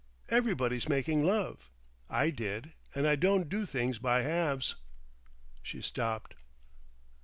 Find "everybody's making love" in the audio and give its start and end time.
0.29-1.69